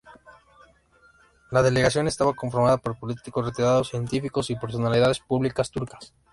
[1.51, 6.15] La delegación estaba conformada por políticos retirados, científicos y personalidades públicas turcas.